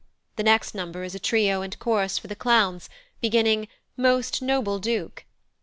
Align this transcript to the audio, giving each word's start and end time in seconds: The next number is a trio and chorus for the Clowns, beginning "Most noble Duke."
The 0.35 0.41
next 0.41 0.73
number 0.73 1.03
is 1.03 1.13
a 1.13 1.19
trio 1.19 1.61
and 1.61 1.77
chorus 1.77 2.17
for 2.17 2.25
the 2.25 2.35
Clowns, 2.35 2.89
beginning 3.21 3.67
"Most 3.95 4.41
noble 4.41 4.79
Duke." 4.79 5.25